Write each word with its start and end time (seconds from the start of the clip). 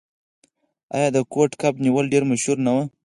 آیا 0.95 1.07
د 1.15 1.17
کوډ 1.33 1.51
کب 1.61 1.73
نیول 1.85 2.05
ډیر 2.13 2.23
مشهور 2.31 2.57
نه 2.65 2.71
و؟ 2.75 2.77